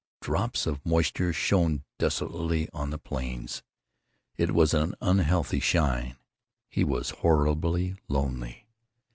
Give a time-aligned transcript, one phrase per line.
[0.19, 3.61] Drops of moisture shone desolately on the planes.
[4.35, 6.17] It was an unhealthy shine.
[6.71, 8.65] He was horribly lonely.